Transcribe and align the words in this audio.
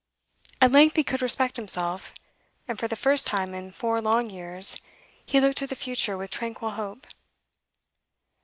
At 0.59 0.71
length 0.71 0.95
he 0.95 1.03
could 1.03 1.21
respect 1.21 1.57
himself, 1.57 2.11
and 2.67 2.79
for 2.79 2.87
the 2.87 2.95
first 2.95 3.27
time 3.27 3.53
in 3.53 3.71
four 3.71 4.01
long 4.01 4.31
years 4.31 4.81
he 5.23 5.39
looked 5.39 5.59
to 5.59 5.67
the 5.67 5.75
future 5.75 6.17
with 6.17 6.31
tranquil 6.31 6.71
hope. 6.71 7.05